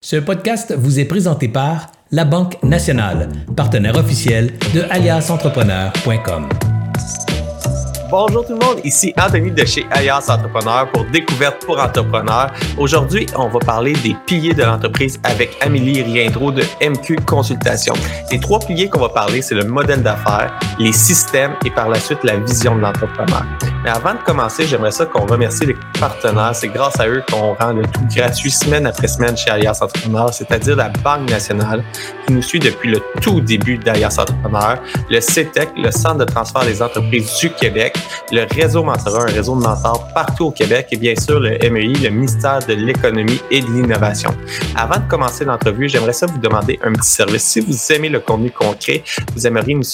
[0.00, 6.48] Ce podcast vous est présenté par La Banque Nationale, partenaire officiel de aliasentrepreneur.com.
[8.08, 12.52] Bonjour tout le monde, ici Anthony de chez Alias Entrepreneur pour Découverte pour Entrepreneurs.
[12.78, 17.94] Aujourd'hui, on va parler des piliers de l'entreprise avec Amélie Riendro de MQ Consultation.
[18.30, 21.98] Les trois piliers qu'on va parler, c'est le modèle d'affaires, les systèmes et par la
[21.98, 23.44] suite la vision de l'entrepreneur.
[23.84, 26.54] Mais avant de commencer, j'aimerais ça qu'on remercie les partenaires.
[26.54, 30.34] C'est grâce à eux qu'on rend le tout gratuit semaine après semaine chez Alias Entrepreneur,
[30.34, 31.84] c'est-à-dire la Banque nationale
[32.26, 36.64] qui nous suit depuis le tout début d'Alias Entrepreneur, le CETEC, le Centre de transfert
[36.64, 37.96] des entreprises du Québec,
[38.32, 41.92] le réseau mentorat, un réseau de mentors partout au Québec et bien sûr le MEI,
[42.02, 44.34] le ministère de l'économie et de l'innovation.
[44.76, 47.44] Avant de commencer l'entrevue, j'aimerais ça vous demander un petit service.
[47.44, 49.04] Si vous aimez le contenu concret,
[49.34, 49.84] vous aimeriez nous,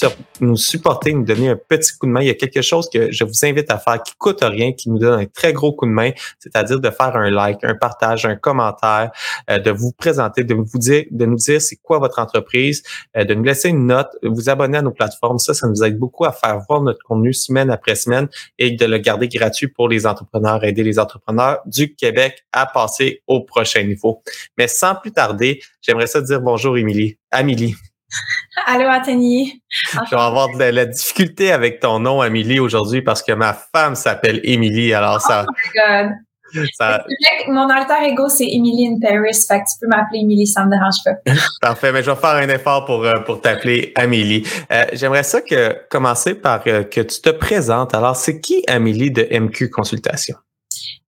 [0.41, 3.11] nous supporter, nous donner un petit coup de main, il y a quelque chose que
[3.11, 5.85] je vous invite à faire qui coûte rien, qui nous donne un très gros coup
[5.85, 9.11] de main, c'est-à-dire de faire un like, un partage, un commentaire,
[9.49, 12.83] euh, de vous présenter, de vous dire, de nous dire c'est quoi votre entreprise,
[13.17, 15.39] euh, de nous laisser une note, vous abonner à nos plateformes.
[15.39, 18.27] Ça, ça nous aide beaucoup à faire voir notre contenu semaine après semaine
[18.59, 23.21] et de le garder gratuit pour les entrepreneurs, aider les entrepreneurs du Québec à passer
[23.27, 24.21] au prochain niveau.
[24.57, 27.17] Mais sans plus tarder, j'aimerais ça dire bonjour, Émilie.
[27.31, 27.75] Amélie.
[28.67, 29.61] Allô, Anthony.
[29.69, 33.95] Je vais avoir de la, difficulté avec ton nom, Amélie, aujourd'hui parce que ma femme
[33.95, 34.93] s'appelle Émilie.
[34.93, 35.45] Alors, ça.
[35.47, 36.15] Oh my God.
[37.47, 39.45] Mon alter ego, c'est Emily in Paris.
[39.47, 41.15] Fait que tu peux m'appeler Emily, ça me dérange pas.
[41.61, 44.47] Parfait, mais je vais faire un effort pour, euh, pour t'appeler Amélie.
[44.71, 47.93] Euh, J'aimerais ça que commencer par euh, que tu te présentes.
[47.93, 50.35] Alors, c'est qui Amélie de MQ Consultation?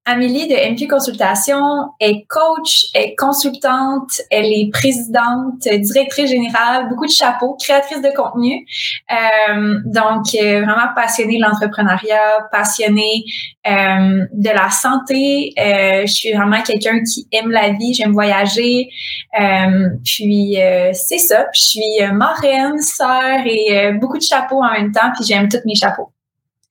[0.09, 1.59] Amélie de MQ Consultation
[1.99, 8.65] est coach, est consultante, elle est présidente, directrice générale, beaucoup de chapeaux, créatrice de contenu.
[9.11, 13.25] Euh, donc, euh, vraiment passionnée de l'entrepreneuriat, passionnée
[13.67, 15.51] euh, de la santé.
[15.59, 18.87] Euh, je suis vraiment quelqu'un qui aime la vie, j'aime voyager.
[19.37, 20.55] Euh, puis,
[20.93, 21.47] c'est ça.
[21.53, 25.75] Je suis marraine, sœur et beaucoup de chapeaux en même temps, puis j'aime tous mes
[25.75, 26.13] chapeaux.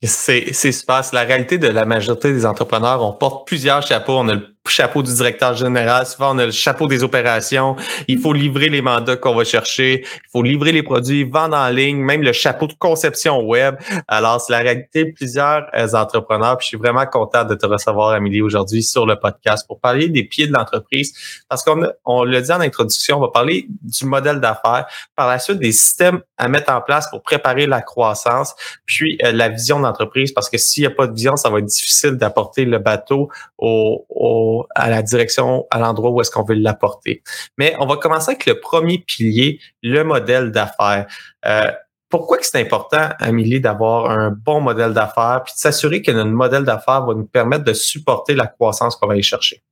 [0.02, 1.04] C'est super.
[1.04, 3.02] C'est la réalité de la majorité des entrepreneurs.
[3.02, 4.22] On porte plusieurs chapeaux.
[4.70, 7.76] Chapeau du directeur général, souvent on a le chapeau des opérations,
[8.08, 11.68] il faut livrer les mandats qu'on va chercher, il faut livrer les produits, vendre en
[11.68, 13.76] ligne, même le chapeau de conception web.
[14.08, 16.56] Alors, c'est la réalité de plusieurs euh, entrepreneurs.
[16.58, 20.08] Puis je suis vraiment content de te recevoir, Amélie, aujourd'hui sur le podcast pour parler
[20.08, 21.12] des pieds de l'entreprise.
[21.48, 25.38] Parce qu'on on l'a dit en introduction, on va parler du modèle d'affaires, par la
[25.38, 29.80] suite des systèmes à mettre en place pour préparer la croissance, puis euh, la vision
[29.80, 32.78] d'entreprise, parce que s'il n'y a pas de vision, ça va être difficile d'apporter le
[32.78, 33.28] bateau
[33.58, 37.22] au, au à la direction, à l'endroit où est-ce qu'on veut l'apporter.
[37.58, 41.06] Mais on va commencer avec le premier pilier, le modèle d'affaires.
[41.44, 41.70] Euh,
[42.08, 46.30] pourquoi que c'est important, Amélie, d'avoir un bon modèle d'affaires puis de s'assurer que notre
[46.30, 49.62] modèle d'affaires va nous permettre de supporter la croissance qu'on va aller chercher?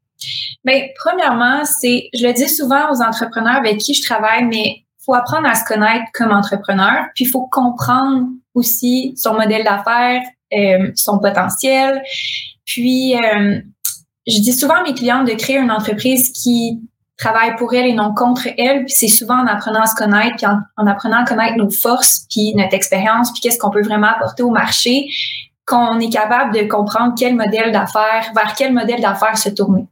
[0.65, 5.15] Bien, premièrement, c'est, je le dis souvent aux entrepreneurs avec qui je travaille, mais faut
[5.15, 10.23] apprendre à se connaître comme entrepreneur, puis il faut comprendre aussi son modèle d'affaires,
[10.53, 12.03] euh, son potentiel.
[12.65, 13.61] Puis, euh,
[14.27, 16.81] je dis souvent à mes clientes de créer une entreprise qui
[17.17, 18.85] travaille pour elle et non contre elle.
[18.85, 22.27] Puis c'est souvent en apprenant à se connaître, puis en, apprenant à connaître nos forces,
[22.31, 25.07] puis notre expérience, puis qu'est-ce qu'on peut vraiment apporter au marché,
[25.67, 29.87] qu'on est capable de comprendre quel modèle d'affaires, vers quel modèle d'affaires se tourner.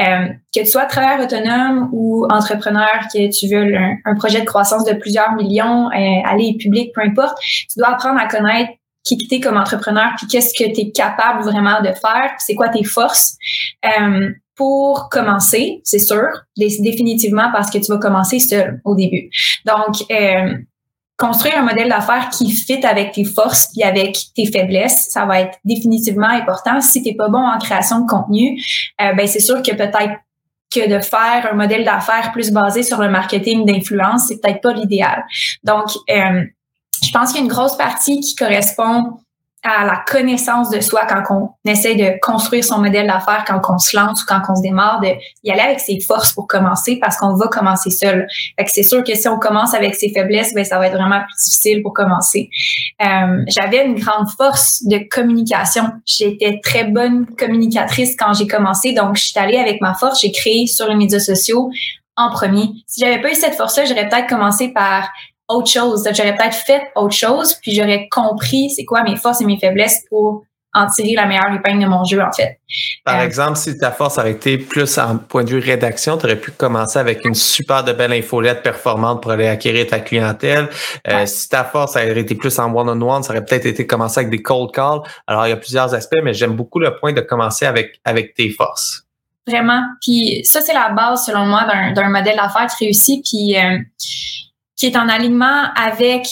[0.00, 4.84] Euh, que tu sois travailleur autonome ou entrepreneur, que tu veux un, projet de croissance
[4.84, 8.70] de plusieurs millions, euh, aller public, peu importe, tu dois apprendre à connaître
[9.04, 12.68] qui t'es comme entrepreneur, puis qu'est-ce que tu es capable vraiment de faire, c'est quoi
[12.68, 13.36] tes forces.
[13.84, 19.30] Euh, pour commencer, c'est sûr, définitivement parce que tu vas commencer seul au début.
[19.64, 20.54] Donc, euh,
[21.16, 25.40] construire un modèle d'affaires qui fit avec tes forces puis avec tes faiblesses, ça va
[25.40, 26.80] être définitivement important.
[26.80, 28.60] Si t'es pas bon en création de contenu,
[29.00, 30.18] euh, ben c'est sûr que peut-être
[30.74, 34.72] que de faire un modèle d'affaires plus basé sur le marketing d'influence, c'est peut-être pas
[34.72, 35.24] l'idéal.
[35.64, 36.44] Donc, euh,
[37.10, 39.16] je pense qu'il y a une grosse partie qui correspond
[39.64, 43.78] à la connaissance de soi quand on essaie de construire son modèle d'affaires, quand on
[43.78, 45.08] se lance ou quand on se démarre, de
[45.42, 48.28] y aller avec ses forces pour commencer parce qu'on va commencer seul.
[48.56, 50.94] Fait que c'est sûr que si on commence avec ses faiblesses, ben ça va être
[50.96, 52.48] vraiment plus difficile pour commencer.
[53.02, 55.90] Euh, j'avais une grande force de communication.
[56.06, 60.20] J'étais très bonne communicatrice quand j'ai commencé, donc je suis allée avec ma force.
[60.20, 61.70] J'ai créé sur les médias sociaux
[62.16, 62.70] en premier.
[62.86, 65.10] Si j'avais pas eu cette force-là, j'aurais peut-être commencé par
[65.50, 66.08] autre chose.
[66.14, 70.04] J'aurais peut-être fait autre chose, puis j'aurais compris c'est quoi mes forces et mes faiblesses
[70.08, 72.60] pour en tirer la meilleure épingle de mon jeu, en fait.
[73.04, 76.26] Par euh, exemple, si ta force aurait été plus en point de vue rédaction, tu
[76.26, 80.68] aurais pu commencer avec une super de belle infolette performante pour aller acquérir ta clientèle.
[81.08, 84.30] Euh, si ta force aurait été plus en one-on-one, ça aurait peut-être été commencer avec
[84.30, 85.00] des cold calls.
[85.26, 88.34] Alors, il y a plusieurs aspects, mais j'aime beaucoup le point de commencer avec, avec
[88.34, 89.02] tes forces.
[89.48, 89.82] vraiment.
[90.00, 93.78] Puis ça, c'est la base, selon moi, d'un modèle d'affaires qui réussit, puis euh,
[94.80, 96.26] qui est en alignement avec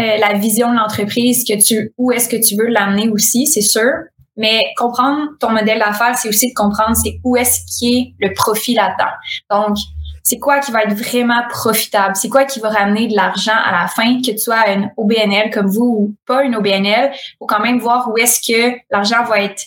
[0.00, 3.60] euh, la vision de l'entreprise, que tu, où est-ce que tu veux l'amener aussi, c'est
[3.60, 3.92] sûr.
[4.36, 8.34] Mais comprendre ton modèle d'affaires, c'est aussi de comprendre c'est où est-ce qui est le
[8.34, 9.12] profit là-dedans.
[9.48, 9.76] Donc,
[10.24, 12.16] c'est quoi qui va être vraiment profitable?
[12.16, 15.50] C'est quoi qui va ramener de l'argent à la fin, que tu sois une OBNL
[15.52, 19.40] comme vous ou pas une OBNL, pour quand même voir où est-ce que l'argent va
[19.40, 19.62] être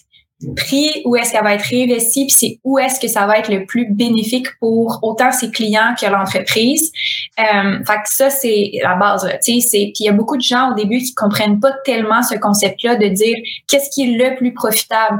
[0.55, 3.51] pris, où est-ce qu'elle va être réinvestie, puis c'est où est-ce que ça va être
[3.51, 6.91] le plus bénéfique pour autant ses clients que l'entreprise.
[7.39, 9.27] Euh, fait que ça, c'est la base.
[9.43, 12.95] Puis il y a beaucoup de gens au début qui comprennent pas tellement ce concept-là
[12.97, 13.35] de dire
[13.67, 15.19] qu'est-ce qui est le plus profitable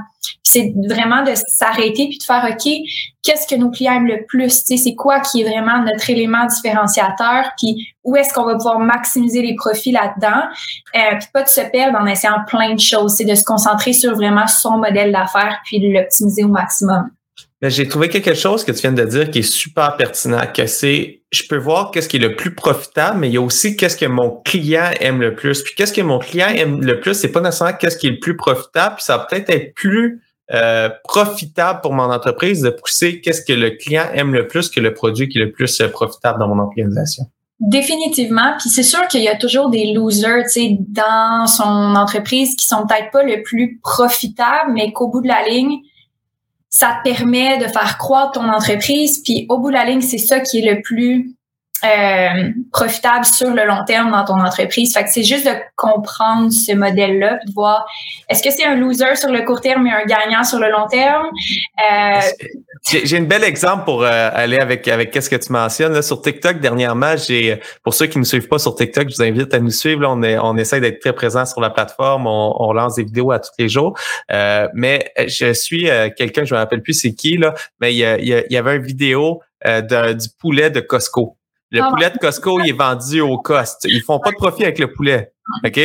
[0.49, 2.71] c'est vraiment de s'arrêter puis de faire OK,
[3.21, 4.63] qu'est-ce que nos clients aiment le plus?
[4.65, 7.51] C'est quoi qui est vraiment notre élément différenciateur?
[7.57, 10.43] Puis où est-ce qu'on va pouvoir maximiser les profits là-dedans?
[10.95, 13.15] Euh, puis pas de se perdre en essayant plein de choses.
[13.17, 17.09] C'est de se concentrer sur vraiment son modèle d'affaires puis de l'optimiser au maximum.
[17.61, 21.23] J'ai trouvé quelque chose que tu viens de dire qui est super pertinent, que c'est,
[21.31, 23.97] je peux voir qu'est-ce qui est le plus profitable, mais il y a aussi qu'est-ce
[23.97, 25.63] que mon client aime le plus.
[25.63, 28.19] Puis qu'est-ce que mon client aime le plus, c'est pas nécessairement qu'est-ce qui est le
[28.19, 30.21] plus profitable, puis ça va peut-être être plus
[30.53, 34.79] euh, profitable pour mon entreprise de pousser qu'est-ce que le client aime le plus que
[34.79, 37.25] le produit qui est le plus euh, profitable dans mon organisation.
[37.59, 38.53] Définitivement.
[38.59, 42.65] Puis c'est sûr qu'il y a toujours des losers, tu sais, dans son entreprise qui
[42.65, 45.79] sont peut-être pas le plus profitables, mais qu'au bout de la ligne,
[46.69, 49.21] ça te permet de faire croître ton entreprise.
[49.23, 51.35] Puis au bout de la ligne, c'est ça qui est le plus
[51.83, 54.93] euh, profitable sur le long terme dans ton entreprise.
[54.95, 57.85] Fait que c'est juste de comprendre ce modèle-là, de voir
[58.29, 60.87] est-ce que c'est un loser sur le court terme et un gagnant sur le long
[60.87, 61.27] terme?
[61.91, 62.19] Euh,
[62.83, 66.19] j'ai un bel exemple pour euh, aller avec avec qu'est-ce que tu mentionnes là, sur
[66.19, 67.15] TikTok dernièrement.
[67.15, 70.07] J'ai pour ceux qui ne suivent pas sur TikTok, je vous invite à nous suivre.
[70.07, 72.25] On est on essaie d'être très présent sur la plateforme.
[72.25, 73.95] On, on, lance des vidéos à tous les jours.
[74.73, 78.17] mais je suis quelqu'un, je me rappelle plus c'est qui là, mais il y, a,
[78.17, 81.37] il y avait une vidéo du poulet de Costco.
[81.71, 83.85] Le ah poulet de Costco, il est vendu au cost.
[83.85, 85.33] Ils font pas de profit avec le poulet.
[85.63, 85.79] OK?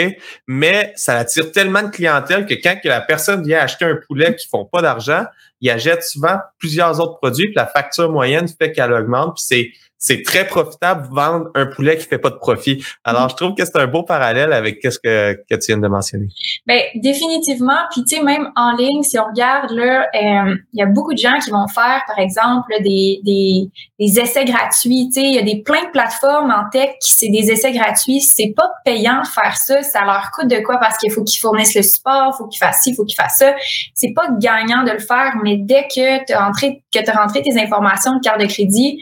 [0.46, 4.34] Mais ça attire tellement de clientèle que quand que la personne vient acheter un poulet
[4.34, 5.25] qui font pas d'argent,
[5.61, 9.73] il achète souvent plusieurs autres produits, puis la facture moyenne fait qu'elle augmente, puis c'est
[10.02, 12.84] c'est très profitable vendre un poulet qui fait pas de profit.
[13.04, 15.87] Alors, je trouve que c'est un beau parallèle avec ce que, que tu viens de
[15.87, 16.26] mentionner.
[16.66, 17.78] Ben définitivement.
[17.93, 21.12] Puis tu sais, même en ligne, si on regarde là, euh, il y a beaucoup
[21.12, 23.70] de gens qui vont faire, par exemple, des, des,
[24.00, 25.08] des essais gratuits.
[25.14, 27.70] Tu sais, il y a des plein de plateformes en tech qui c'est des essais
[27.70, 28.20] gratuits.
[28.20, 29.84] C'est pas payant de faire ça.
[29.84, 32.82] Ça leur coûte de quoi parce qu'il faut qu'ils fournissent le support, faut qu'ils fassent
[32.82, 33.54] ci, faut qu'ils fassent ça.
[33.94, 37.43] C'est pas gagnant de le faire, mais dès que tu as rentré que as rentré
[37.43, 38.99] tes informations de carte de crédit,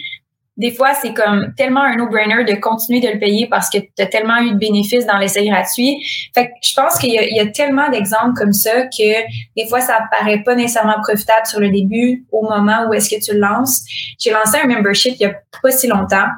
[0.61, 4.03] des fois, c'est comme tellement un no-brainer de continuer de le payer parce que tu
[4.03, 5.97] as tellement eu de bénéfices dans l'essai gratuit.
[6.35, 9.23] Fait que je pense qu'il y, a tellement d'exemples comme ça que
[9.57, 13.19] des fois, ça paraît pas nécessairement profitable sur le début au moment où est-ce que
[13.25, 13.85] tu le lances.
[14.19, 16.29] J'ai lancé un membership il y a pas si longtemps.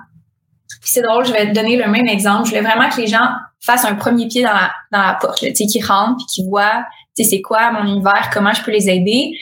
[0.83, 2.45] C'est drôle, je vais te donner le même exemple.
[2.45, 3.29] Je voulais vraiment que les gens
[3.61, 6.49] fassent un premier pied dans la, dans la porte, tu sais, qu'ils rentrent puis qu'ils
[6.49, 6.85] voient
[7.17, 9.33] c'est quoi mon univers, comment je peux les aider.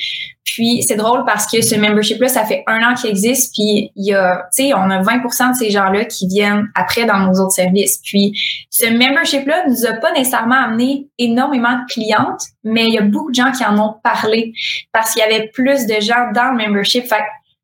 [0.53, 4.09] Puis c'est drôle parce que ce membership-là, ça fait un an qu'il existe, puis il
[4.09, 7.41] y a, tu sais, on a 20% de ces gens-là qui viennent après dans nos
[7.41, 8.01] autres services.
[8.05, 8.33] Puis
[8.69, 13.31] ce membership-là nous a pas nécessairement amené énormément de clientes, mais il y a beaucoup
[13.31, 14.53] de gens qui en ont parlé
[14.93, 17.07] parce qu'il y avait plus de gens dans le membership.
[17.07, 17.23] Fait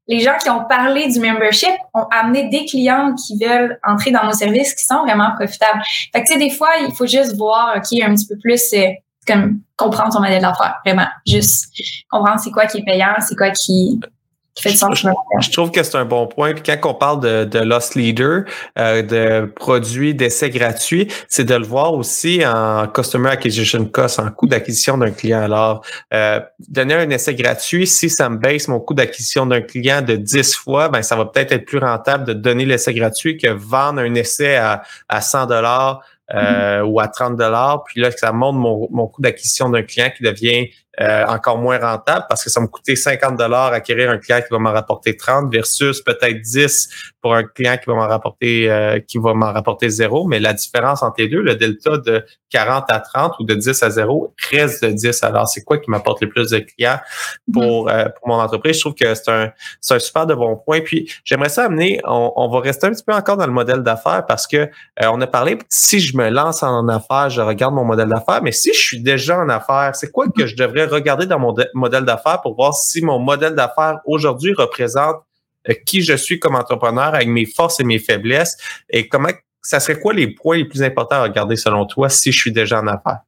[0.09, 4.25] les gens qui ont parlé du membership ont amené des clients qui veulent entrer dans
[4.25, 5.83] nos services qui sont vraiment profitables.
[6.13, 8.73] Fait que, tu sais, des fois, il faut juste voir, OK, un petit peu plus
[8.75, 8.87] euh,
[9.77, 11.07] comprendre son modèle d'affaires, vraiment.
[11.27, 11.67] Juste
[12.11, 14.01] comprendre c'est quoi qui est payant, c'est quoi qui,
[14.61, 15.07] fait du sens.
[15.41, 16.55] Je, trouve que c'est un bon point.
[16.55, 18.45] Puis quand on parle de, de Lost Leader,
[18.79, 24.31] euh, de produits d'essai gratuits, c'est de le voir aussi en Customer Acquisition Cost, en
[24.31, 25.43] coût d'acquisition d'un client.
[25.43, 30.01] Alors, euh, donner un essai gratuit, si ça me baisse mon coût d'acquisition d'un client
[30.03, 33.49] de 10 fois, ben ça va peut-être être plus rentable de donner l'essai gratuit que
[33.49, 36.03] vendre un essai à, à 100 dollars
[36.35, 37.85] euh, ou à 30 dollars.
[37.85, 40.69] Puis là, ça monte mon, mon coût d'acquisition d'un client qui devient
[41.01, 44.49] euh, encore moins rentable parce que ça me coûtait 50 dollars acquérir un client qui
[44.51, 46.89] va m'en rapporter 30 versus peut-être 10
[47.27, 50.29] pour un client qui va m'en rapporter euh, qui va m'en rapporter zéro.
[50.29, 53.83] Mais la différence entre les deux, le delta de 40 à 30 ou de 10
[53.83, 55.25] à 0 reste de 10.
[55.25, 57.01] Alors, c'est quoi qui m'apporte le plus de clients
[57.53, 58.07] pour, mm-hmm.
[58.07, 58.77] euh, pour mon entreprise?
[58.77, 60.81] Je trouve que c'est un, c'est un super de bon point.
[60.83, 63.83] Puis, j'aimerais ça amener, on, on, va rester un petit peu encore dans le modèle
[63.83, 64.71] d'affaires parce que
[65.03, 68.53] on a parlé, si je me lance en affaires, je regarde mon modèle d'affaires, mais
[68.53, 72.05] si je suis déjà en affaires, c'est quoi que je devrais regarder dans mon modèle
[72.05, 75.19] d'affaires pour voir si mon modèle d'affaires aujourd'hui représente euh,
[75.73, 78.57] qui je suis comme entrepreneur avec mes forces et mes faiblesses
[78.91, 79.31] et comment
[79.63, 82.53] ça serait quoi les points les plus importants à regarder selon toi si je suis
[82.53, 83.21] déjà en affaires?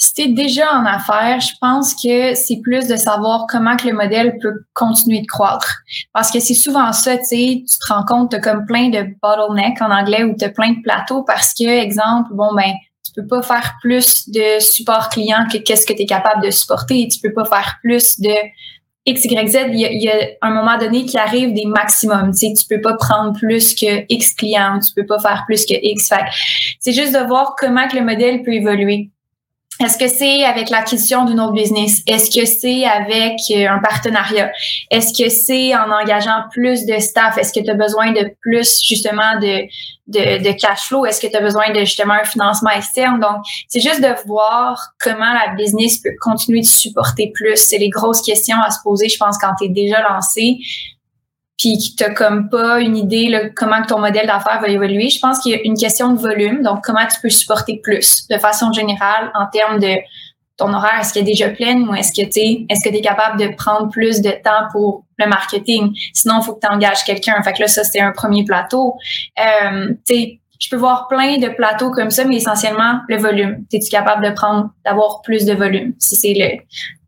[0.00, 3.88] si tu es déjà en affaires, je pense que c'est plus de savoir comment que
[3.88, 5.78] le modèle peut continuer de croître.
[6.12, 9.08] Parce que c'est souvent ça, tu sais, tu te rends compte, tu comme plein de
[9.20, 12.72] bottlenecks en anglais ou tu as plein de plateaux parce que, exemple, bon, ben,
[13.04, 16.50] tu peux pas faire plus de support client que qu'est-ce que tu es capable de
[16.52, 17.08] supporter.
[17.08, 18.34] Tu peux pas faire plus de
[19.08, 19.56] X, Y, Z.
[19.72, 22.30] Il y, a, un moment donné qui arrive des maximums.
[22.32, 25.64] Tu sais, tu peux pas prendre plus que X clients, tu peux pas faire plus
[25.64, 26.10] que X.
[26.80, 29.10] c'est juste de voir comment que le modèle peut évoluer.
[29.80, 32.02] Est-ce que c'est avec l'acquisition d'une autre business?
[32.06, 34.50] Est-ce que c'est avec euh, un partenariat?
[34.90, 37.38] Est-ce que c'est en engageant plus de staff?
[37.38, 39.62] Est-ce que tu as besoin de plus justement de,
[40.08, 41.06] de, de cash flow?
[41.06, 43.20] Est-ce que tu as besoin de justement un financement externe?
[43.20, 47.56] Donc, c'est juste de voir comment la business peut continuer de supporter plus.
[47.56, 50.58] C'est les grosses questions à se poser, je pense, quand tu es déjà lancé
[51.58, 55.10] puis que tu comme pas une idée là, comment ton modèle d'affaires va évoluer.
[55.10, 58.26] Je pense qu'il y a une question de volume, donc comment tu peux supporter plus
[58.28, 59.96] de façon générale en termes de
[60.58, 62.96] ton horaire, est-ce qu'il est déjà plein ou est-ce que tu es, est-ce que tu
[62.96, 65.96] es capable de prendre plus de temps pour le marketing?
[66.12, 67.40] Sinon, il faut que tu engages quelqu'un.
[67.42, 68.96] Fait que là, ça, c'était un premier plateau.
[69.38, 69.94] Euh,
[70.58, 73.64] je peux voir plein de plateaux comme ça, mais essentiellement le volume.
[73.72, 75.94] Es-tu capable de prendre, d'avoir plus de volume?
[75.98, 76.58] Si c'est le,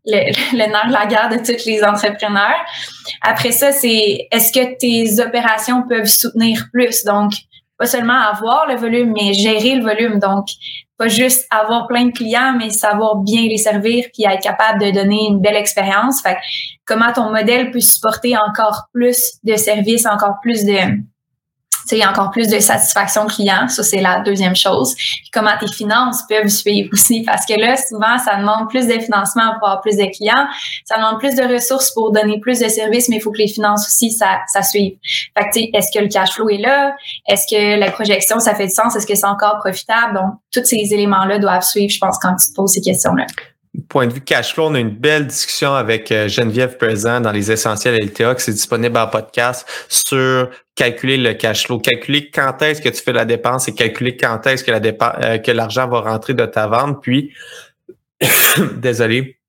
[0.05, 2.65] le, le nerf de la guerre de tous les entrepreneurs.
[3.21, 7.03] Après ça, c'est est-ce que tes opérations peuvent soutenir plus?
[7.03, 7.33] Donc,
[7.77, 10.19] pas seulement avoir le volume, mais gérer le volume.
[10.19, 10.45] Donc,
[10.97, 14.91] pas juste avoir plein de clients, mais savoir bien les servir puis être capable de
[14.91, 16.21] donner une belle expérience.
[16.21, 16.37] Fait
[16.85, 20.77] comment ton modèle peut supporter encore plus de services, encore plus de,
[21.99, 23.67] a encore plus de satisfaction client.
[23.67, 24.95] Ça, c'est la deuxième chose.
[25.33, 27.23] comment tes finances peuvent suivre aussi.
[27.23, 30.47] Parce que là, souvent, ça demande plus de financement pour avoir plus de clients.
[30.85, 33.47] Ça demande plus de ressources pour donner plus de services, mais il faut que les
[33.47, 34.93] finances aussi, ça, ça suive.
[35.37, 36.95] Fait que, est-ce que le cash flow est là?
[37.27, 38.95] Est-ce que la projection, ça fait du sens?
[38.95, 40.15] Est-ce que c'est encore profitable?
[40.15, 43.25] Donc, tous ces éléments-là doivent suivre, je pense, quand tu te poses ces questions-là
[43.87, 47.31] point de vue cash flow, on a une belle discussion avec euh, Geneviève Présent dans
[47.31, 52.61] les essentiels LTA qui c'est disponible en podcast sur calculer le cash flow, calculer quand
[52.61, 54.81] est-ce que tu fais la dépense et calculer quand est-ce que la
[55.23, 57.01] euh, que l'argent va rentrer de ta vente.
[57.01, 57.33] Puis,
[58.75, 59.40] désolé,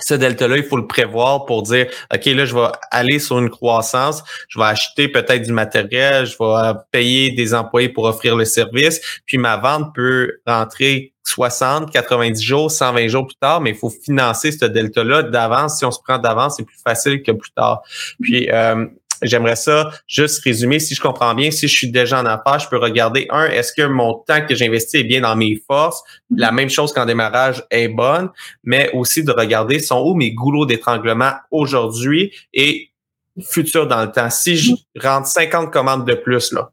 [0.00, 3.50] ce delta-là, il faut le prévoir pour dire, OK, là, je vais aller sur une
[3.50, 8.44] croissance, je vais acheter peut-être du matériel, je vais payer des employés pour offrir le
[8.44, 13.76] service, puis ma vente peut rentrer 60, 90 jours, 120 jours plus tard, mais il
[13.76, 15.78] faut financer ce delta-là d'avance.
[15.78, 17.82] Si on se prend d'avance, c'est plus facile que plus tard.
[18.20, 18.86] Puis, euh,
[19.24, 20.78] j'aimerais ça juste résumer.
[20.78, 23.72] Si je comprends bien, si je suis déjà en affaires, je peux regarder, un, est-ce
[23.72, 26.02] que mon temps que j'investis est bien dans mes forces?
[26.34, 28.30] La même chose qu'en démarrage est bonne,
[28.62, 32.90] mais aussi de regarder sont où mes goulots d'étranglement aujourd'hui et
[33.42, 34.30] futur dans le temps?
[34.30, 36.70] Si je rentre 50 commandes de plus, là,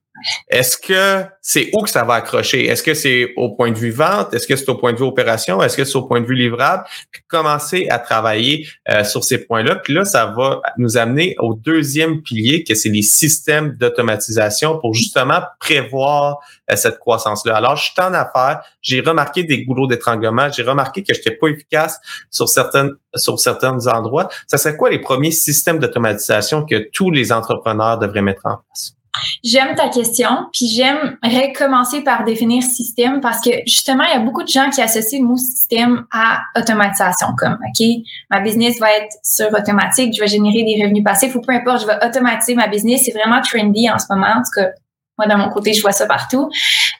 [0.48, 2.66] est-ce que c'est où que ça va accrocher?
[2.66, 4.34] Est-ce que c'est au point de vue vente?
[4.34, 5.62] Est-ce que c'est au point de vue opération?
[5.62, 6.84] Est-ce que c'est au point de vue livrable?
[7.12, 9.76] Puis commencer à travailler euh, sur ces points-là.
[9.76, 14.94] Puis là, ça va nous amener au deuxième pilier, que c'est les systèmes d'automatisation pour
[14.94, 16.40] justement prévoir
[16.72, 17.56] euh, cette croissance-là.
[17.56, 21.36] Alors, je suis en affaires, j'ai remarqué des goulots d'étranglement, j'ai remarqué que je n'étais
[21.36, 22.00] pas efficace
[22.30, 24.30] sur certaines sur certains endroits.
[24.48, 28.96] Ça serait quoi les premiers systèmes d'automatisation que tous les entrepreneurs devraient mettre en place?
[29.44, 34.20] J'aime ta question, puis j'aimerais commencer par définir système parce que justement, il y a
[34.20, 37.88] beaucoup de gens qui associent le mot système à automatisation, comme, OK,
[38.30, 41.82] ma business va être sur automatique, je vais générer des revenus passifs ou peu importe,
[41.82, 43.04] je vais automatiser ma business.
[43.06, 44.28] C'est vraiment trendy en ce moment.
[44.28, 44.70] En tout cas,
[45.18, 46.50] moi, de mon côté, je vois ça partout.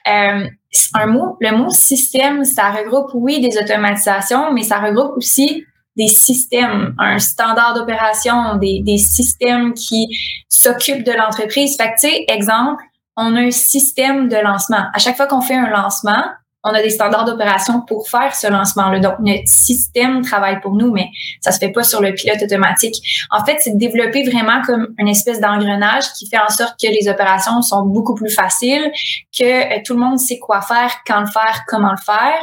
[0.08, 0.46] Euh,
[0.94, 5.64] un mot, le mot système, ça regroupe, oui, des automatisations, mais ça regroupe aussi
[5.96, 10.08] des systèmes, un standard d'opération, des, des systèmes qui
[10.48, 11.76] s'occupent de l'entreprise.
[11.76, 12.82] Fait que, tu sais, exemple,
[13.16, 14.84] on a un système de lancement.
[14.94, 16.24] À chaque fois qu'on fait un lancement,
[16.64, 19.00] on a des standards d'opération pour faire ce lancement-là.
[19.00, 21.08] Donc, notre système travaille pour nous, mais
[21.40, 22.94] ça se fait pas sur le pilote automatique.
[23.30, 27.08] En fait, c'est développer vraiment comme une espèce d'engrenage qui fait en sorte que les
[27.08, 28.90] opérations sont beaucoup plus faciles,
[29.36, 32.40] que euh, tout le monde sait quoi faire, quand le faire, comment le faire.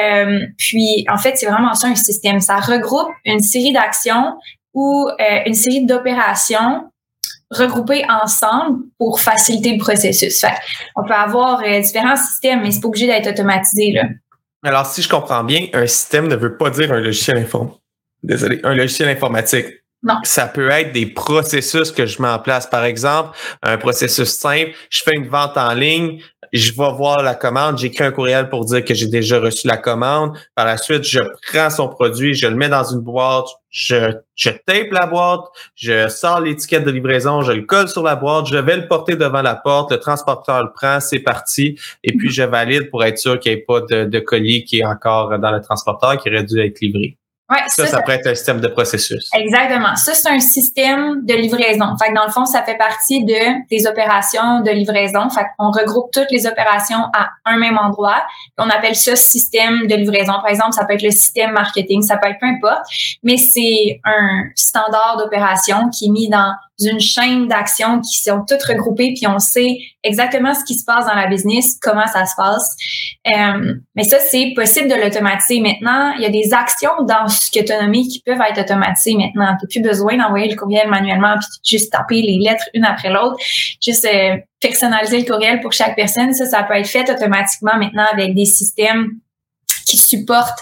[0.00, 2.40] Euh, puis, en fait, c'est vraiment ça un système.
[2.40, 4.34] Ça regroupe une série d'actions
[4.74, 6.84] ou euh, une série d'opérations
[7.50, 10.44] regrouper ensemble pour faciliter le processus.
[10.96, 13.92] on peut avoir euh, différents systèmes, mais c'est pas obligé d'être automatisé.
[13.92, 14.04] Là.
[14.62, 17.80] Alors, si je comprends bien, un système ne veut pas dire un logiciel informatique.
[18.22, 19.66] Désolé, un logiciel informatique.
[20.02, 20.14] Non.
[20.22, 22.68] Ça peut être des processus que je mets en place.
[22.68, 26.20] Par exemple, un processus simple, je fais une vente en ligne,
[26.52, 29.76] je vais voir la commande, j'écris un courriel pour dire que j'ai déjà reçu la
[29.76, 30.38] commande.
[30.54, 34.50] Par la suite, je prends son produit, je le mets dans une boîte, je, je
[34.50, 38.56] tape la boîte, je sors l'étiquette de livraison, je le colle sur la boîte, je
[38.56, 42.44] vais le porter devant la porte, le transporteur le prend, c'est parti, et puis je
[42.44, 45.50] valide pour être sûr qu'il n'y ait pas de, de colis qui est encore dans
[45.50, 47.18] le transporteur qui aurait dû être livré.
[47.50, 49.30] Ouais, ça, ça, pourrait être un système de processus.
[49.32, 49.96] Exactement.
[49.96, 51.96] Ça, c'est un système de livraison.
[51.96, 55.30] Fait que dans le fond, ça fait partie de des opérations de livraison.
[55.30, 58.22] Fait qu'on regroupe toutes les opérations à un même endroit.
[58.58, 60.34] On appelle ça système de livraison.
[60.34, 62.84] Par exemple, ça peut être le système marketing, ça peut être peu importe,
[63.22, 68.62] mais c'est un standard d'opération qui est mis dans d'une chaîne d'actions qui sont toutes
[68.62, 72.34] regroupées, puis on sait exactement ce qui se passe dans la business, comment ça se
[72.36, 72.76] passe.
[73.26, 76.12] Euh, mais ça, c'est possible de l'automatiser maintenant.
[76.16, 77.26] Il y a des actions dans
[77.60, 79.56] autonomie qui peuvent être automatisées maintenant.
[79.60, 83.36] Tu plus besoin d'envoyer le courriel manuellement puis juste taper les lettres une après l'autre.
[83.82, 86.32] Juste euh, personnaliser le courriel pour chaque personne.
[86.34, 89.10] Ça, ça peut être fait automatiquement maintenant avec des systèmes
[89.86, 90.60] qui supportent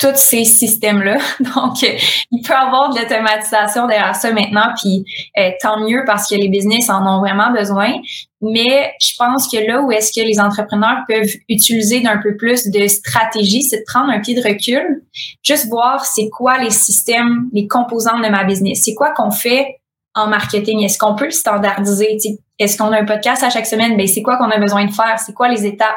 [0.00, 1.18] tous ces systèmes-là.
[1.54, 5.04] Donc, il peut y avoir de l'automatisation derrière ça maintenant, puis
[5.38, 7.92] euh, tant mieux parce que les business en ont vraiment besoin.
[8.40, 12.68] Mais je pense que là où est-ce que les entrepreneurs peuvent utiliser d'un peu plus
[12.68, 15.02] de stratégie, c'est de prendre un pied de recul,
[15.42, 18.80] juste voir c'est quoi les systèmes, les composants de ma business.
[18.82, 19.79] C'est quoi qu'on fait
[20.14, 20.82] en marketing?
[20.84, 22.18] Est-ce qu'on peut le standardiser?
[22.58, 23.96] Est-ce qu'on a un podcast à chaque semaine?
[23.96, 25.18] Ben, c'est quoi qu'on a besoin de faire?
[25.24, 25.96] C'est quoi les étapes?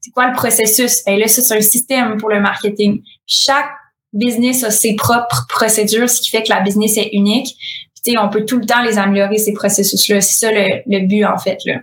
[0.00, 1.02] C'est quoi le processus?
[1.04, 3.02] Ben, là, c'est un système pour le marketing.
[3.26, 3.70] Chaque
[4.12, 7.56] business a ses propres procédures, ce qui fait que la business est unique.
[8.04, 10.20] Puis, on peut tout le temps les améliorer, ces processus-là.
[10.20, 11.58] C'est ça le, le but, en fait.
[11.64, 11.76] Là.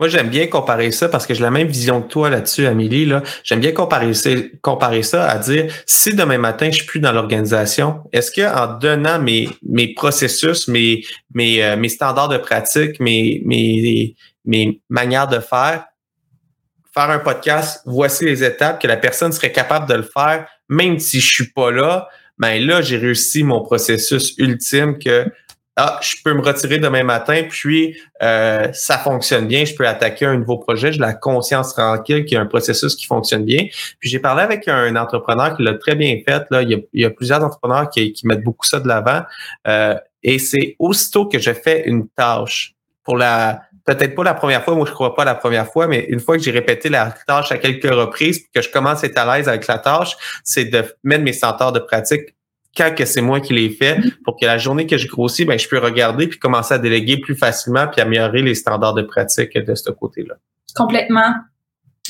[0.00, 3.06] Moi, j'aime bien comparer ça parce que j'ai la même vision que toi là-dessus, Amélie.
[3.06, 3.22] Là.
[3.44, 8.30] J'aime bien comparer ça, à dire si demain matin, je suis plus dans l'organisation, est-ce
[8.32, 14.80] qu'en donnant mes, mes processus, mes, mes, euh, mes standards de pratique, mes, mes, mes
[14.88, 15.84] manières de faire,
[16.94, 20.98] faire un podcast, voici les étapes que la personne serait capable de le faire, même
[20.98, 25.26] si je suis pas là, ben là, j'ai réussi mon processus ultime que
[25.76, 30.26] ah, je peux me retirer demain matin, puis euh, ça fonctionne bien, je peux attaquer
[30.26, 33.68] un nouveau projet, j'ai la conscience tranquille qu'il y a un processus qui fonctionne bien.
[33.98, 36.44] Puis j'ai parlé avec un entrepreneur qui l'a très bien fait.
[36.50, 36.60] Là.
[36.62, 39.22] Il, y a, plusieurs entrepreneurs qui, mettent beaucoup ça de l'avant.
[39.66, 44.62] Euh, et c'est aussitôt que je fais une tâche pour la peut-être pas la première
[44.62, 47.12] fois, moi je crois pas la première fois, mais une fois que j'ai répété la
[47.26, 50.66] tâche à quelques reprises, que je commence à être à l'aise avec la tâche, c'est
[50.66, 52.34] de mettre mes centres de pratique
[52.76, 55.58] quand que c'est moi qui l'ai fait, pour que la journée que je grossis, ben,
[55.58, 59.56] je peux regarder puis commencer à déléguer plus facilement puis améliorer les standards de pratique
[59.56, 60.34] de ce côté-là.
[60.74, 61.34] Complètement.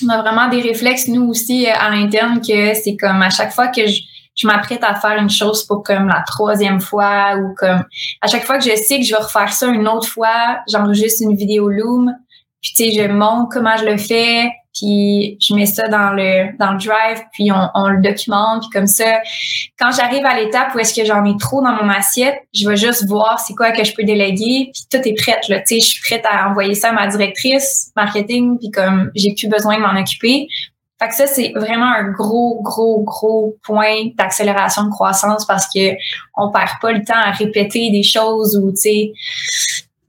[0.05, 3.53] On a vraiment des réflexes, nous aussi, euh, à l'interne, que c'est comme à chaque
[3.53, 4.01] fois que je,
[4.35, 7.85] je m'apprête à faire une chose pour comme la troisième fois ou comme
[8.21, 11.23] à chaque fois que je sais que je vais refaire ça une autre fois, j'enregistre
[11.23, 12.15] une vidéo Loom,
[12.63, 16.57] puis tu sais, je montre comment je le fais, puis je mets ça dans le
[16.59, 19.21] dans le drive, puis on, on le documente, puis comme ça,
[19.79, 22.77] quand j'arrive à l'étape où est-ce que j'en ai trop dans mon assiette, je vais
[22.77, 25.81] juste voir c'est quoi que je peux déléguer, puis tout est prêt là, tu sais,
[25.81, 29.77] je suis prête à envoyer ça à ma directrice marketing, puis comme j'ai plus besoin
[29.77, 30.49] de m'en occuper.
[31.01, 35.95] Fait que ça c'est vraiment un gros gros gros point d'accélération de croissance parce que
[36.37, 39.13] on perd pas le temps à répéter des choses ou tu sais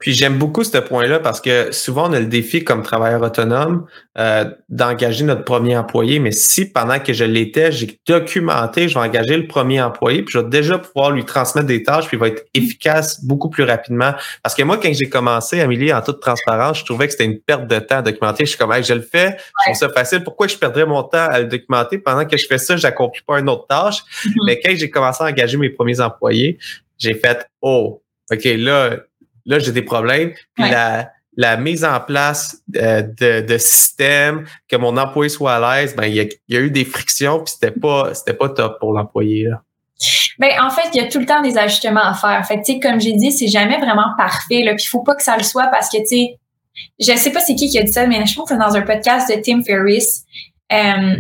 [0.03, 3.85] puis j'aime beaucoup ce point-là parce que souvent on a le défi comme travailleur autonome
[4.17, 9.05] euh, d'engager notre premier employé, mais si pendant que je l'étais, j'ai documenté, je vais
[9.05, 12.19] engager le premier employé, puis je vais déjà pouvoir lui transmettre des tâches, puis il
[12.19, 14.11] va être efficace beaucoup plus rapidement.
[14.43, 17.39] Parce que moi, quand j'ai commencé, Amélie, en toute transparence, je trouvais que c'était une
[17.39, 18.43] perte de temps à documenter.
[18.43, 20.21] Je suis comme, je le fais, je trouve ça facile.
[20.25, 21.97] Pourquoi je perdrais mon temps à le documenter?
[21.97, 23.99] Pendant que je fais ça, j'accomplis pas une autre tâche?
[23.99, 24.45] Mm-hmm.
[24.47, 26.59] Mais quand j'ai commencé à engager mes premiers employés,
[26.99, 28.97] j'ai fait, oh, OK, là,
[29.45, 30.33] là, j'ai des problèmes.
[30.55, 35.81] Puis la, la mise en place euh, de, de systèmes, que mon employé soit à
[35.81, 38.49] l'aise, ben, il y a, y a, eu des frictions, puis c'était pas, c'était pas
[38.49, 39.49] top pour l'employé.
[40.39, 42.45] Ben, en fait, il y a tout le temps des ajustements à faire.
[42.45, 44.63] Fait tu sais, comme j'ai dit, c'est jamais vraiment parfait.
[44.63, 46.39] Là, puis il faut pas que ça le soit parce que, tu sais,
[46.99, 48.75] je sais pas c'est qui qui a dit ça, mais je pense que c'est dans
[48.75, 50.25] un podcast de Tim Ferriss.
[50.71, 51.17] Euh,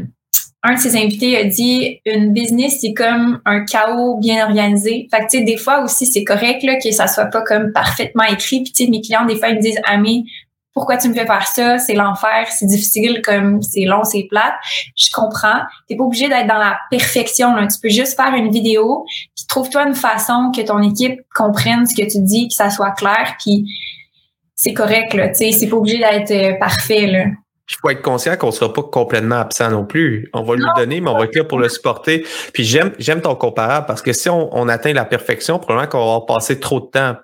[0.63, 5.09] un de ses invités a dit une business c'est comme un chaos bien organisé.
[5.11, 7.73] Fait que tu sais des fois aussi c'est correct là que ça soit pas comme
[7.73, 8.63] parfaitement écrit.
[8.63, 10.25] Puis tu sais mes clients des fois ils me disent Ami,
[10.73, 11.79] pourquoi tu me fais faire ça?
[11.79, 14.53] C'est l'enfer, c'est difficile comme c'est long, c'est plate.
[14.95, 15.59] Je comprends.
[15.89, 17.67] T'es pas obligé d'être dans la perfection là.
[17.67, 19.05] Tu peux juste faire une vidéo.
[19.35, 22.91] Puis trouve-toi une façon que ton équipe comprenne ce que tu dis, que ça soit
[22.91, 23.35] clair.
[23.43, 23.65] Puis
[24.55, 25.27] c'est correct là.
[25.27, 27.25] Tu sais c'est pas obligé d'être euh, parfait là.
[27.69, 30.29] Il faut être conscient qu'on ne sera pas complètement absent non plus.
[30.33, 32.25] On va lui donner, mais on va être là pour le supporter.
[32.53, 36.19] Puis j'aime, j'aime ton comparable parce que si on, on atteint la perfection, probablement qu'on
[36.19, 37.15] va passer trop de temps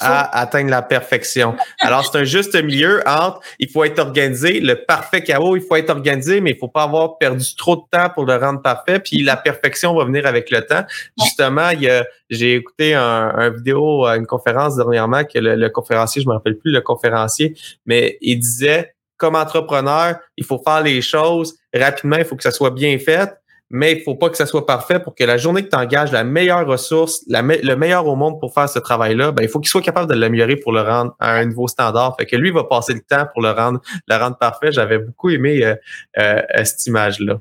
[0.00, 1.54] à atteindre la perfection.
[1.80, 5.76] Alors, c'est un juste milieu entre il faut être organisé, le parfait chaos, il faut
[5.76, 8.98] être organisé, mais il faut pas avoir perdu trop de temps pour le rendre parfait.
[8.98, 10.84] Puis la perfection va venir avec le temps.
[11.22, 16.22] Justement, il y a, j'ai écouté un, vidéo, une conférence dernièrement que le, le conférencier,
[16.22, 21.02] je me rappelle plus le conférencier, mais il disait comme entrepreneur, il faut faire les
[21.02, 23.30] choses rapidement, il faut que ça soit bien fait
[23.70, 26.12] mais il faut pas que ça soit parfait pour que la journée que tu engages
[26.12, 29.68] la meilleure ressource, le meilleur au monde pour faire ce travail-là, ben, il faut qu'il
[29.68, 32.14] soit capable de l'améliorer pour le rendre à un nouveau standard.
[32.16, 34.70] Fait que lui, va passer le temps pour le rendre, le rendre parfait.
[34.70, 35.74] J'avais beaucoup aimé euh,
[36.18, 37.40] euh, cette image-là.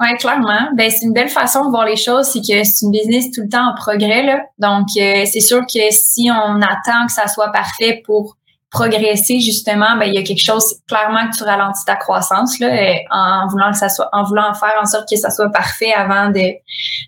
[0.00, 0.70] Oui, clairement.
[0.74, 3.42] Ben, c'est une belle façon de voir les choses, c'est que c'est une business tout
[3.42, 4.22] le temps en progrès.
[4.22, 4.40] Là.
[4.58, 8.37] Donc, euh, c'est sûr que si on attend que ça soit parfait pour
[8.70, 12.68] progresser justement, ben il y a quelque chose clairement que tu ralentis ta croissance là,
[13.10, 16.28] en voulant que ça soit, en voulant faire en sorte que ça soit parfait avant
[16.28, 16.52] de,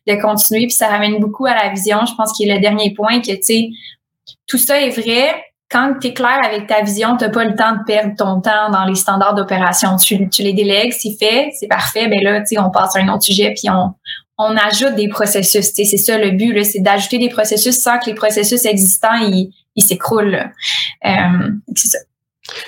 [0.06, 0.62] de continuer.
[0.62, 2.06] Puis ça ramène beaucoup à la vision.
[2.06, 3.68] Je pense qu'il est le dernier point que tu sais,
[4.46, 5.44] tout ça est vrai.
[5.70, 8.70] Quand tu es clair avec ta vision, tu pas le temps de perdre ton temps
[8.70, 9.96] dans les standards d'opération.
[9.96, 12.08] Tu, les délègues, c'est fait, c'est parfait.
[12.08, 13.94] Ben là, tu on passe à un autre sujet, puis on,
[14.36, 15.70] on ajoute des processus.
[15.74, 19.86] C'est ça le but, c'est d'ajouter des processus sans que les processus existants ils, ils
[19.86, 20.50] s'écroulent.
[21.04, 21.98] Euh, c'est ça.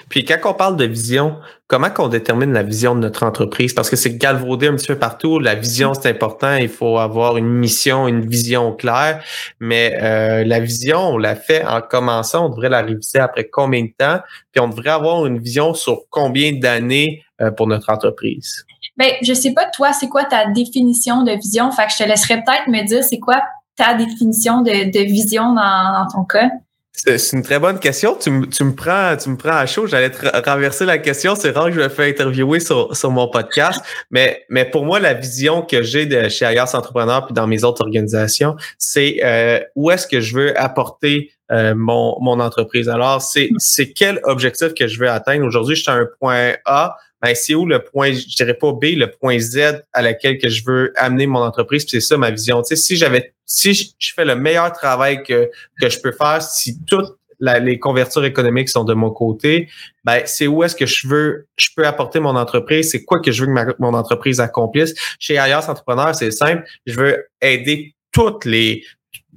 [0.08, 3.72] Puis quand on parle de vision, comment qu'on détermine la vision de notre entreprise?
[3.74, 5.38] Parce que c'est galvaudé un petit peu partout.
[5.38, 6.54] La vision, c'est important.
[6.54, 9.22] Il faut avoir une mission, une vision claire.
[9.60, 12.46] Mais euh, la vision, on l'a fait en commençant.
[12.46, 14.20] On devrait la réviser après combien de temps?
[14.52, 18.64] Puis on devrait avoir une vision sur combien d'années euh, pour notre entreprise?
[18.96, 21.70] Ben, je sais pas, toi, c'est quoi ta définition de vision?
[21.72, 23.40] Fait que je te laisserai peut-être me dire c'est quoi
[23.76, 26.50] ta définition de, vision dans ton cas?
[26.94, 28.16] C'est une très bonne question.
[28.16, 29.86] Tu, me, tu me prends, tu me prends à chaud.
[29.86, 31.34] J'allais te renverser la question.
[31.34, 33.82] C'est rare que je me fais interviewer sur, sur mon podcast.
[34.10, 37.64] Mais, mais pour moi, la vision que j'ai de chez Ayers Entrepreneur puis dans mes
[37.64, 42.90] autres organisations, c'est euh, où est-ce que je veux apporter euh, mon, mon entreprise?
[42.90, 45.46] Alors, c'est quel objectif que je veux atteindre?
[45.46, 48.72] Aujourd'hui, je suis à un point A ben, c'est où le point, je dirais pas
[48.72, 51.86] B, le point Z à laquelle que je veux amener mon entreprise.
[51.88, 52.62] c'est ça ma vision.
[52.64, 55.48] Si j'avais, si je fais le meilleur travail que,
[55.80, 59.68] que je peux faire, si toutes les convertures économiques sont de mon côté,
[60.04, 63.32] ben c'est où est-ce que je veux, je peux apporter mon entreprise, c'est quoi que
[63.32, 64.94] je veux que mon entreprise accomplisse.
[65.18, 68.84] Chez Ailleurs Entrepreneur, c'est simple, je veux aider toutes les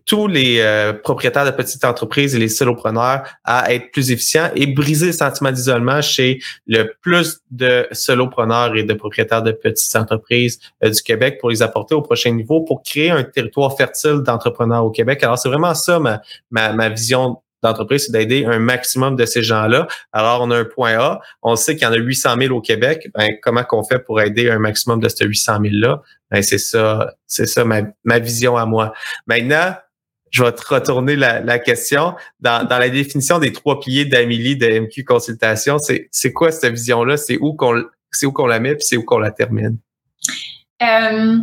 [0.06, 4.68] tous les euh, propriétaires de petites entreprises et les solopreneurs à être plus efficients et
[4.68, 10.60] briser le sentiment d'isolement chez le plus de solopreneurs et de propriétaires de petites entreprises
[10.84, 14.86] euh, du Québec pour les apporter au prochain niveau pour créer un territoire fertile d'entrepreneurs
[14.86, 15.24] au Québec.
[15.24, 19.41] Alors, c'est vraiment ça ma, ma, ma vision d'entreprise, c'est d'aider un maximum de ces
[19.41, 19.88] gens-là.
[20.13, 21.20] Alors, on a un point A.
[21.41, 23.10] On sait qu'il y en a 800 000 au Québec.
[23.15, 26.02] Ben, comment qu'on fait pour aider un maximum de ces 800 000-là?
[26.30, 28.94] Ben, c'est ça, c'est ça ma, ma vision à moi.
[29.26, 29.74] Maintenant,
[30.36, 32.13] je vais te retourner la, question.
[32.41, 37.15] Dans, la définition des trois piliers d'Amélie de MQ Consultation, c'est quoi cette vision-là?
[37.15, 39.78] C'est où qu'on c'est où qu'on la met puis c'est où qu'on la termine?
[40.82, 41.38] Euh,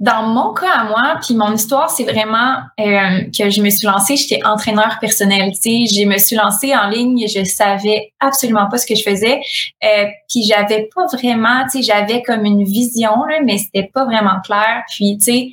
[0.00, 3.86] dans mon cas à moi, puis mon histoire, c'est vraiment euh, que je me suis
[3.86, 5.52] lancée, j'étais entraîneur personnel.
[5.62, 9.40] Je me suis lancée en ligne, je savais absolument pas ce que je faisais,
[9.84, 14.82] euh, puis j'avais pas vraiment, j'avais comme une vision là, mais c'était pas vraiment clair.
[14.88, 15.48] Puis tu sais,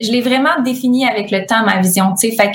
[0.00, 2.14] je l'ai vraiment défini avec le temps, ma vision.
[2.14, 2.52] Tu sais, fait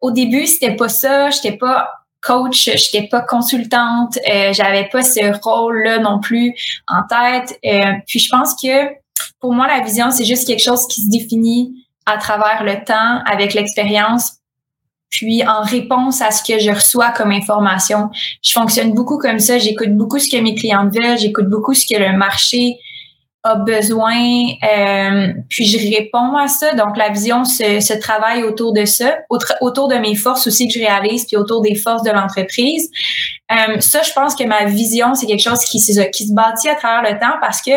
[0.00, 1.30] au début, c'était pas ça.
[1.30, 1.88] J'étais pas
[2.20, 6.54] coach, j'étais pas consultante, euh, j'avais pas ce rôle-là non plus
[6.88, 7.58] en tête.
[7.64, 8.92] Euh, puis je pense que
[9.40, 13.22] pour moi, la vision, c'est juste quelque chose qui se définit à travers le temps,
[13.30, 14.32] avec l'expérience,
[15.10, 18.10] puis en réponse à ce que je reçois comme information.
[18.42, 21.86] Je fonctionne beaucoup comme ça, j'écoute beaucoup ce que mes clients veulent, j'écoute beaucoup ce
[21.86, 22.78] que le marché
[23.44, 24.16] a besoin,
[24.62, 26.74] euh, puis je réponds à ça.
[26.74, 29.18] Donc, la vision se, se travaille autour de ça,
[29.60, 32.90] autour de mes forces aussi que je réalise, puis autour des forces de l'entreprise.
[33.52, 36.74] Euh, ça, je pense que ma vision, c'est quelque chose qui, qui se bâtit à
[36.74, 37.70] travers le temps parce que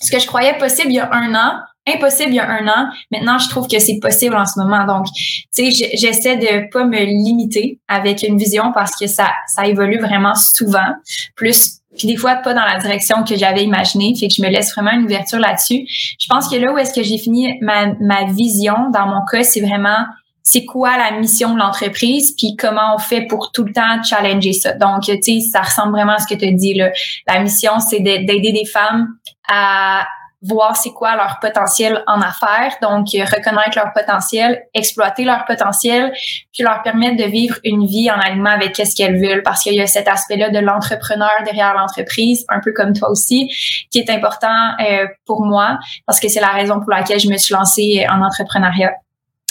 [0.00, 1.52] ce que je croyais possible il y a un an,
[1.86, 4.86] impossible il y a un an, maintenant, je trouve que c'est possible en ce moment.
[4.86, 5.06] Donc,
[5.54, 9.98] tu sais, j'essaie de pas me limiter avec une vision parce que ça, ça évolue
[9.98, 10.94] vraiment souvent.
[11.36, 14.48] Plus puis des fois pas dans la direction que j'avais imaginé, fait que je me
[14.48, 15.86] laisse vraiment une ouverture là-dessus.
[15.88, 19.42] Je pense que là où est-ce que j'ai fini ma, ma vision, dans mon cas,
[19.42, 20.06] c'est vraiment
[20.42, 24.52] c'est quoi la mission de l'entreprise, puis comment on fait pour tout le temps challenger
[24.52, 24.72] ça.
[24.72, 26.90] Donc, tu sais, ça ressemble vraiment à ce que tu dis là.
[27.26, 29.16] La mission, c'est d'aider des femmes
[29.48, 30.06] à
[30.42, 36.12] voir c'est quoi leur potentiel en affaires, donc euh, reconnaître leur potentiel, exploiter leur potentiel,
[36.52, 39.74] puis leur permettre de vivre une vie en alignement avec ce qu'elles veulent, parce qu'il
[39.74, 43.50] y a cet aspect-là de l'entrepreneur derrière l'entreprise, un peu comme toi aussi,
[43.90, 44.48] qui est important
[44.80, 48.22] euh, pour moi, parce que c'est la raison pour laquelle je me suis lancée en
[48.22, 48.94] entrepreneuriat.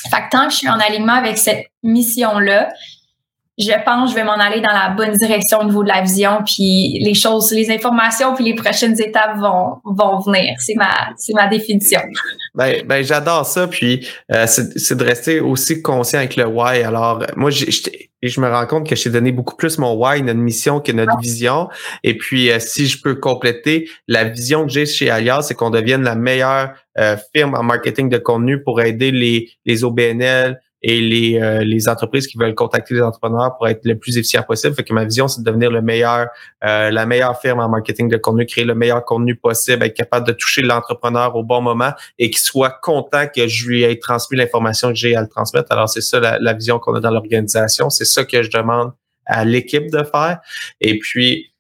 [0.10, 2.70] Fait que tant que je suis en alignement avec cette mission-là,
[3.60, 6.02] je pense que je vais m'en aller dans la bonne direction au niveau de la
[6.02, 10.56] vision, puis les choses, les informations, puis les prochaines étapes vont, vont venir.
[10.60, 12.00] C'est ma, c'est ma définition.
[12.56, 16.84] Ben, ben j'adore ça, puis euh, c'est, de rester aussi conscient avec le why.
[16.84, 17.66] Alors, moi, je,
[18.24, 20.92] je me rends compte que je t'ai donné beaucoup plus mon why, notre mission que
[20.94, 21.68] notre vision.
[22.04, 25.70] Et puis, euh, si je peux compléter, la vision que j'ai chez Alias, c'est qu'on
[25.70, 31.02] devienne la meilleure euh, firme en marketing de contenu pour aider les, les OBNL, et
[31.02, 34.76] les, euh, les entreprises qui veulent contacter les entrepreneurs pour être le plus efficient possible.
[34.76, 36.28] Fait que ma vision, c'est de devenir le meilleur,
[36.64, 40.26] euh, la meilleure firme en marketing de contenu, créer le meilleur contenu possible, être capable
[40.28, 44.38] de toucher l'entrepreneur au bon moment et qu'il soit content que je lui ai transmis
[44.38, 45.72] l'information que j'ai à le transmettre.
[45.72, 47.90] Alors, c'est ça la, la vision qu'on a dans l'organisation.
[47.90, 48.94] C'est ça que je demande
[49.26, 50.40] à l'équipe de faire.
[50.82, 51.52] Et puis,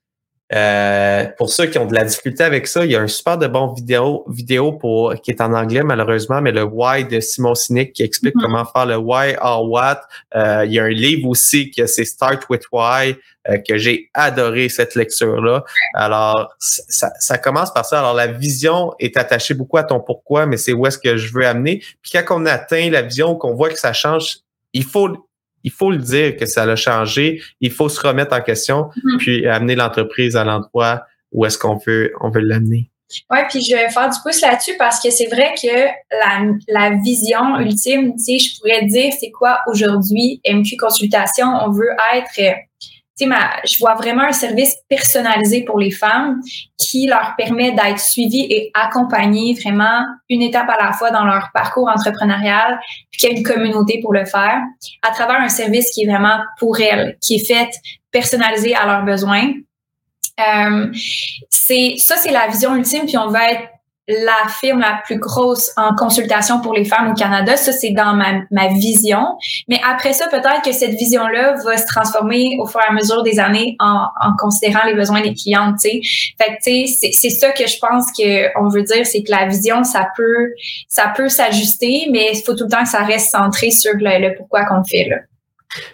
[0.51, 3.37] euh, pour ceux qui ont de la difficulté avec ça, il y a un super
[3.37, 7.53] de bon vidéo, vidéo pour, qui est en anglais malheureusement, mais le Why de Simon
[7.53, 8.41] Sinek qui explique mm-hmm.
[8.41, 10.01] comment faire le Why or What.
[10.35, 13.15] Euh, il y a un livre aussi que c'est Start with Why,
[13.47, 15.63] euh, que j'ai adoré cette lecture-là.
[15.93, 17.99] Alors, ça, ça, commence par ça.
[17.99, 21.31] Alors, la vision est attachée beaucoup à ton pourquoi, mais c'est où est-ce que je
[21.31, 21.83] veux amener.
[22.01, 24.39] Puis quand on atteint la vision, qu'on voit que ça change,
[24.73, 25.28] il faut
[25.63, 27.41] il faut le dire que ça a changé.
[27.61, 29.17] Il faut se remettre en question, mm-hmm.
[29.17, 32.89] puis amener l'entreprise à l'endroit où est-ce qu'on veut, on veut l'amener.
[33.31, 35.67] Oui, puis je vais faire du pouce là-dessus parce que c'est vrai que
[36.11, 41.71] la, la vision ultime, tu sais, je pourrais dire c'est quoi aujourd'hui MQ Consultation, on
[41.71, 42.59] veut être
[43.19, 46.41] je vois vraiment un service personnalisé pour les femmes
[46.77, 51.49] qui leur permet d'être suivies et accompagnées vraiment une étape à la fois dans leur
[51.53, 52.79] parcours entrepreneurial,
[53.11, 54.61] puis qu'il y a une communauté pour le faire,
[55.07, 57.69] à travers un service qui est vraiment pour elles, qui est fait
[58.11, 59.53] personnalisé à leurs besoins.
[60.39, 60.87] Euh,
[61.49, 63.63] c'est ça, c'est la vision ultime, puis on va être
[64.09, 67.55] la firme la plus grosse en consultation pour les femmes au Canada.
[67.55, 69.37] Ça, c'est dans ma, ma vision.
[69.67, 73.21] Mais après ça, peut-être que cette vision-là va se transformer au fur et à mesure
[73.23, 74.07] des années en,
[74.39, 76.01] considérant les besoins des clientes, tu sais.
[76.41, 80.07] Fait que, c'est ça que je pense qu'on veut dire, c'est que la vision, ça
[80.15, 80.53] peut,
[80.87, 84.27] ça peut s'ajuster, mais il faut tout le temps que ça reste centré sur le,
[84.27, 85.17] le pourquoi qu'on fait, là.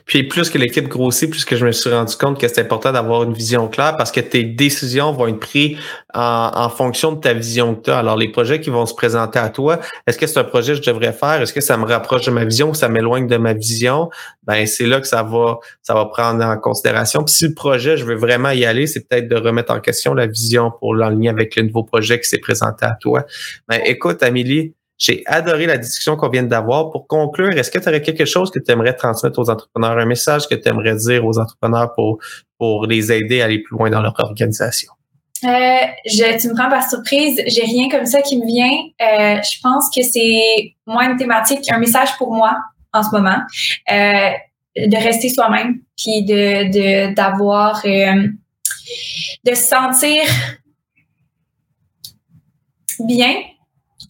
[0.05, 2.93] Puis plus que l'équipe grossit, plus que je me suis rendu compte que c'est important
[2.93, 5.77] d'avoir une vision claire parce que tes décisions vont être prises
[6.13, 7.97] en, fonction de ta vision que tu as.
[7.97, 10.81] Alors, les projets qui vont se présenter à toi, est-ce que c'est un projet que
[10.81, 11.41] je devrais faire?
[11.41, 14.09] Est-ce que ça me rapproche de ma vision ou ça m'éloigne de ma vision?
[14.43, 15.59] Ben, c'est là que ça va,
[16.05, 17.23] prendre en considération.
[17.23, 20.13] Puis si le projet, je veux vraiment y aller, c'est peut-être de remettre en question
[20.13, 23.25] la vision pour l'enligner avec le nouveau projet qui s'est présenté à toi.
[23.67, 26.91] Ben, écoute, Amélie, j'ai adoré la discussion qu'on vient d'avoir.
[26.91, 30.05] Pour conclure, est-ce que tu aurais quelque chose que tu aimerais transmettre aux entrepreneurs, un
[30.05, 32.19] message que tu aimerais dire aux entrepreneurs pour,
[32.57, 34.91] pour les aider à aller plus loin dans leur organisation?
[35.43, 35.47] Euh,
[36.05, 37.41] je, tu me prends par surprise.
[37.45, 38.71] J'ai rien comme ça qui me vient.
[39.01, 42.57] Euh, je pense que c'est moi une thématique, un message pour moi
[42.93, 43.41] en ce moment,
[43.91, 44.31] euh,
[44.77, 48.27] de rester soi-même, puis de d'avoir euh,
[49.43, 50.23] de se sentir
[52.99, 53.35] bien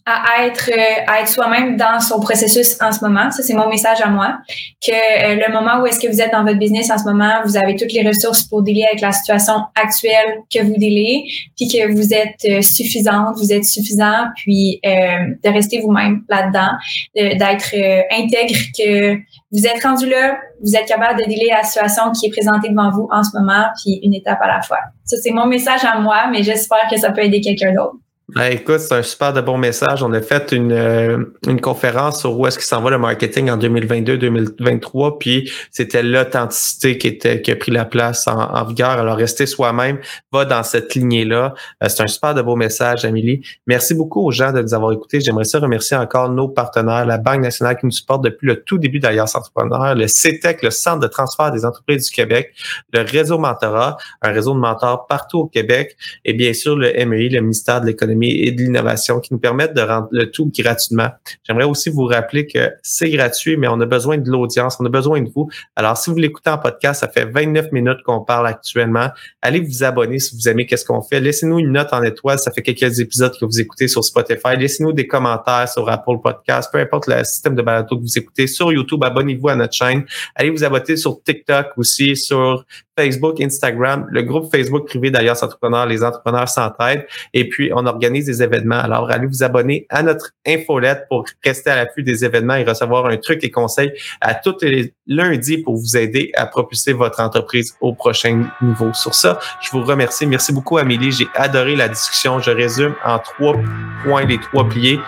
[0.06, 3.32] à être euh, à être soi-même dans son processus en ce moment.
[3.32, 4.38] Ça, c'est mon message à moi.
[4.80, 7.42] Que euh, le moment où est-ce que vous êtes dans votre business en ce moment,
[7.44, 11.24] vous avez toutes les ressources pour dealer avec la situation actuelle que vous délez,
[11.56, 16.70] puis que vous êtes euh, suffisante, vous êtes suffisant, puis de rester vous-même là-dedans,
[17.14, 17.74] d'être
[18.12, 19.16] intègre, que
[19.50, 22.90] vous êtes rendu là, vous êtes capable de dealer la situation qui est présentée devant
[22.90, 24.78] vous en ce moment, puis une étape à la fois.
[25.04, 27.96] Ça, c'est mon message à moi, mais j'espère que ça peut aider quelqu'un d'autre.
[28.34, 30.02] Ben, écoute, c'est un super de bon message.
[30.02, 33.50] On a fait une, euh, une conférence sur où est-ce qu'il s'en va le marketing
[33.50, 38.90] en 2022-2023, puis c'était l'authenticité qui était qui a pris la place en, vigueur.
[38.90, 40.00] Alors, rester soi-même
[40.32, 41.54] va dans cette lignée-là.
[41.84, 43.42] Euh, c'est un super de beau message, Amélie.
[43.68, 45.20] Merci beaucoup aux gens de nous avoir écoutés.
[45.20, 48.78] J'aimerais ça remercier encore nos partenaires, la Banque nationale qui nous supporte depuis le tout
[48.78, 52.52] début d'Alliance Entrepreneur, le CETEC, le Centre de transfert des entreprises du Québec,
[52.92, 57.28] le réseau Mentorat, un réseau de mentors partout au Québec, et bien sûr le MEI,
[57.28, 61.08] le ministère de l'Économie et de l'innovation qui nous permettent de rendre le tout gratuitement.
[61.44, 64.88] J'aimerais aussi vous rappeler que c'est gratuit, mais on a besoin de l'audience, on a
[64.88, 65.48] besoin de vous.
[65.74, 69.08] Alors, si vous l'écoutez en podcast, ça fait 29 minutes qu'on parle actuellement.
[69.42, 71.20] Allez vous abonner si vous aimez qu'est-ce qu'on fait.
[71.20, 72.38] Laissez-nous une note en étoile.
[72.38, 74.56] Ça fait quelques épisodes que vous écoutez sur Spotify.
[74.58, 78.46] Laissez-nous des commentaires sur Apple Podcast, peu importe le système de balado que vous écoutez.
[78.46, 80.04] Sur YouTube, abonnez-vous à notre chaîne.
[80.34, 82.64] Allez vous abonner sur TikTok aussi, sur
[82.98, 87.06] Facebook, Instagram, le groupe Facebook privé d'Alias Entrepreneurs, les entrepreneurs s'entraident.
[87.34, 88.78] Et puis, on organise des événements.
[88.78, 93.06] Alors, allez vous abonner à notre infolette pour rester à l'affût des événements et recevoir
[93.06, 97.74] un truc et conseil à tous les lundis pour vous aider à propulser votre entreprise
[97.80, 98.92] au prochain niveau.
[98.94, 100.26] Sur ça, je vous remercie.
[100.26, 101.12] Merci beaucoup, Amélie.
[101.12, 102.40] J'ai adoré la discussion.
[102.40, 103.56] Je résume en trois
[104.04, 104.98] points, les trois pliés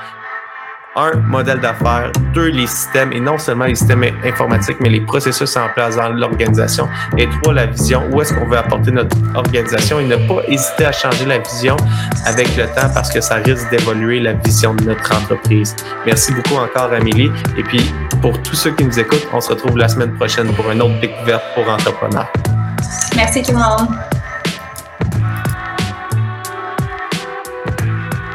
[0.96, 5.56] un, modèle d'affaires, deux, les systèmes, et non seulement les systèmes informatiques, mais les processus
[5.56, 10.00] en place dans l'organisation, et trois, la vision, où est-ce qu'on veut apporter notre organisation,
[10.00, 11.76] et ne pas hésiter à changer la vision
[12.26, 15.74] avec le temps parce que ça risque d'évoluer la vision de notre entreprise.
[16.06, 19.76] Merci beaucoup encore, Amélie, et puis pour tous ceux qui nous écoutent, on se retrouve
[19.76, 22.32] la semaine prochaine pour une autre découverte pour entrepreneurs.
[23.16, 24.17] Merci tout le monde.